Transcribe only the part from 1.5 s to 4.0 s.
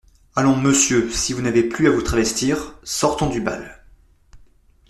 plus à vous travestir, sortons du bal.